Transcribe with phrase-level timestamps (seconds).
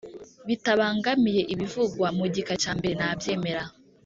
[0.47, 3.63] Bitabangamiye ibivugwa mu gika cya mbere nabyemera